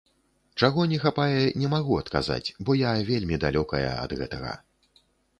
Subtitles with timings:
[0.59, 4.55] Чаго не хапае, не магу адказаць, бо я вельмі далёкая ад гэтага!